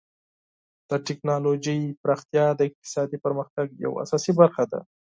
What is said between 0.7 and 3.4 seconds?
د ټکنالوژۍ پراختیا د اقتصادي